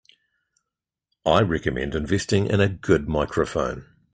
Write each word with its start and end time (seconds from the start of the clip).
I 1.27 1.41
recommend 1.43 1.93
investing 1.93 2.47
in 2.47 2.59
a 2.59 2.67
good 2.67 3.07
microphone. 3.07 3.85